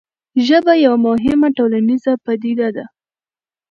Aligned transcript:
ژبه 0.47 0.73
یوه 0.85 0.97
مهمه 1.07 1.49
ټولنیزه 1.57 2.11
پدیده 2.25 2.69
ده. 2.75 2.85